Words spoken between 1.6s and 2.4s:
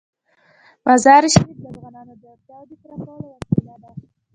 د افغانانو د